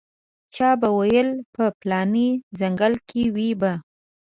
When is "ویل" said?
0.97-1.29